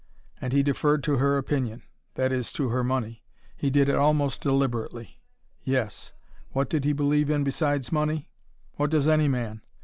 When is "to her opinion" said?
1.03-1.83